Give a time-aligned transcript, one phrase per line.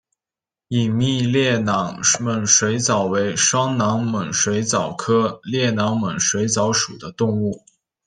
[0.69, 7.63] 隐密裂囊猛水蚤为双囊猛水蚤科裂囊猛水蚤属的动物。